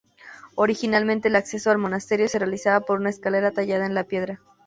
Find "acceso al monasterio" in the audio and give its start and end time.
1.35-2.27